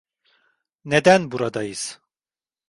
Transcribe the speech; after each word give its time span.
Neden 0.85 1.31
buradayız? 1.31 1.99